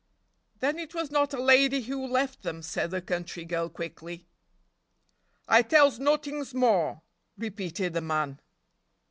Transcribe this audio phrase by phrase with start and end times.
[0.61, 4.25] "Then it was not a lady who left them," said the country girl, quickly.
[5.47, 7.03] "I tells nottings more,"
[7.37, 8.41] repeated the man.